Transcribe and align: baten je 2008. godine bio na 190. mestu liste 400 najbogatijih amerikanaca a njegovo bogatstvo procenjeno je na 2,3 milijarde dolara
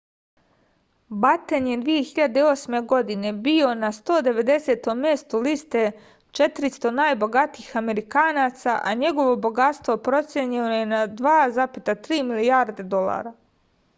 baten 1.23 1.65
je 1.71 1.75
2008. 1.81 2.77
godine 2.93 3.33
bio 3.47 3.67
na 3.81 3.91
190. 3.97 4.89
mestu 5.03 5.41
liste 5.49 5.83
400 6.39 6.93
najbogatijih 7.01 7.69
amerikanaca 7.83 8.79
a 8.93 8.95
njegovo 9.05 9.37
bogatstvo 9.47 9.97
procenjeno 10.09 10.73
je 10.79 10.89
na 10.95 11.05
2,3 11.23 12.23
milijarde 12.33 12.89
dolara 12.97 13.37